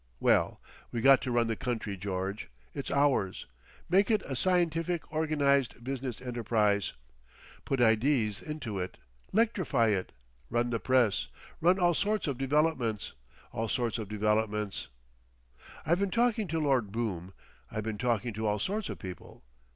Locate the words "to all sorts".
18.33-18.89